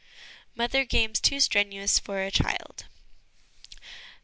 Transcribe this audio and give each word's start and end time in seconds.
Mother 0.55 0.83
games 0.83 1.19
too 1.21 1.39
strenuous 1.39 1.99
for 1.99 2.23
a 2.23 2.31
Child. 2.31 2.85